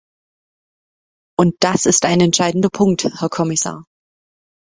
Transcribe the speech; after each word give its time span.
Und 1.39 1.57
das 1.63 1.85
ist 1.85 2.05
ein 2.05 2.19
entscheidender 2.21 2.69
Punkt, 2.71 3.03
Herr 3.03 3.29
Kommissar. 3.29 3.85